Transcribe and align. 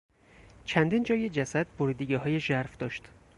چندین 0.65 1.03
جای 1.03 1.29
جسد 1.29 1.67
بریدگیهای 1.79 2.39
ژرفی 2.39 2.77
داشت. 2.77 3.03